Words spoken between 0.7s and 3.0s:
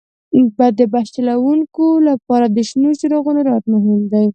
د بس چلوونکي لپاره د شنو